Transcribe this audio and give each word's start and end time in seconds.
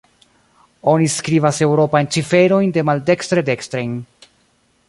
Oni 0.93 1.09
skribas 1.15 1.59
eŭropajn 1.67 2.11
ciferojn 2.17 2.73
demaldekstre-dekstren. 2.79 3.97